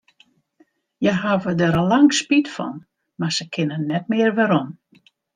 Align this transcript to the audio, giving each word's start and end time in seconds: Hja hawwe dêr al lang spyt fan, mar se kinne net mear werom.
Hja 1.01 1.11
hawwe 1.23 1.51
dêr 1.59 1.75
al 1.81 1.87
lang 1.91 2.09
spyt 2.19 2.47
fan, 2.55 2.75
mar 3.19 3.31
se 3.37 3.43
kinne 3.53 3.77
net 3.79 4.05
mear 4.11 4.31
werom. 4.41 4.69